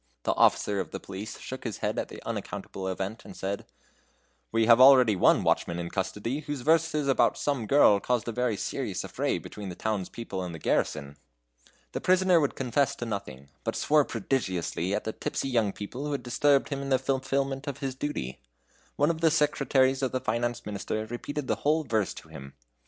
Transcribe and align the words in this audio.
The 0.23 0.33
officer 0.33 0.79
of 0.79 0.89
the 0.89 0.99
police 0.99 1.37
shook 1.37 1.63
his 1.63 1.77
head 1.77 1.99
at 1.99 2.07
the 2.07 2.19
unaccountable 2.25 2.87
event, 2.87 3.23
and 3.23 3.37
said: 3.37 3.67
"We 4.51 4.65
have 4.65 4.81
already 4.81 5.15
one 5.15 5.43
watchman 5.43 5.77
in 5.77 5.91
custody, 5.91 6.39
whose 6.39 6.61
verses 6.61 7.07
about 7.07 7.37
some 7.37 7.67
girl 7.67 7.99
caused 7.99 8.27
a 8.27 8.31
very 8.31 8.57
serious 8.57 9.03
affray 9.05 9.37
between 9.37 9.69
the 9.69 9.75
town's 9.75 10.09
people 10.09 10.41
and 10.41 10.55
the 10.55 10.57
garrison." 10.57 11.17
The 11.91 12.01
prisoner 12.01 12.39
would 12.39 12.55
confess 12.55 12.95
to 12.95 13.05
nothing, 13.05 13.49
but 13.63 13.75
swore 13.75 14.03
prodigiously 14.03 14.95
at 14.95 15.03
the 15.03 15.13
tipsy 15.13 15.49
young 15.49 15.71
people 15.71 16.05
who 16.07 16.13
had 16.13 16.23
disturbed 16.23 16.69
him 16.69 16.81
in 16.81 16.89
the 16.89 16.97
fulfilment 16.97 17.67
of 17.67 17.77
his 17.77 17.93
duty. 17.93 18.39
One 18.95 19.11
of 19.11 19.21
the 19.21 19.29
secretaries 19.29 20.01
of 20.01 20.11
the 20.13 20.19
Finance 20.19 20.65
Minister 20.65 21.05
repeated 21.05 21.45
the 21.45 21.57
whole 21.57 21.83
verse 21.83 22.15
to 22.15 22.27
him. 22.29 22.55